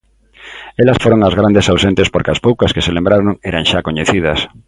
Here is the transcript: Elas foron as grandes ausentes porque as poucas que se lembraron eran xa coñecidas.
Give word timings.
Elas 0.81 1.01
foron 1.03 1.21
as 1.27 1.37
grandes 1.39 1.65
ausentes 1.73 2.11
porque 2.13 2.33
as 2.33 2.43
poucas 2.47 2.73
que 2.75 2.83
se 2.85 2.95
lembraron 2.97 3.31
eran 3.49 3.63
xa 3.69 3.85
coñecidas. 3.87 4.39